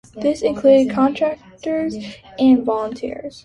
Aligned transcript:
This 0.15 0.41
includes 0.41 0.89
contractors 0.91 1.93
and 2.39 2.63
volunteers. 2.65 3.39